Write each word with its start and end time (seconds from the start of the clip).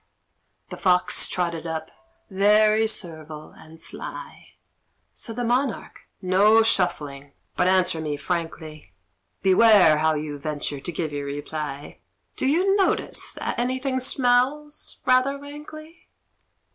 The 0.71 0.77
Fox 0.77 1.27
trotted 1.27 1.67
up, 1.67 1.91
very 2.27 2.87
servile 2.87 3.51
and 3.55 3.79
sly; 3.79 4.55
Said 5.13 5.35
the 5.35 5.43
monarch, 5.43 6.07
"No 6.23 6.63
shuffling, 6.63 7.33
but 7.55 7.67
answer 7.67 8.01
me 8.01 8.17
frankly; 8.17 8.93
Beware 9.43 9.99
how 9.99 10.15
you 10.15 10.39
venture 10.39 10.79
to 10.79 10.91
give 10.91 11.13
your 11.13 11.27
reply: 11.27 11.99
Do 12.35 12.47
you 12.47 12.75
notice 12.75 13.33
that 13.33 13.59
anything 13.59 13.99
smells 13.99 14.97
rather 15.05 15.37
rankly?" 15.39 16.09